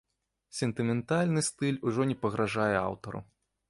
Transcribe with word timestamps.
Сентыментальны 0.59 1.45
стыль 1.51 1.79
ужо 1.91 2.11
не 2.13 2.19
пагражае 2.27 2.75
аўтару. 2.89 3.29